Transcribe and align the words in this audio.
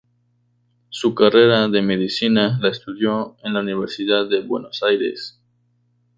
Su 0.89 1.13
carrera 1.13 1.67
de 1.69 1.83
medicina 1.83 2.57
la 2.59 2.69
estudió 2.69 3.37
en 3.43 3.53
la 3.53 3.59
Universidad 3.59 4.27
de 4.27 4.41
Buenos 4.41 4.81
Aires. 4.81 5.39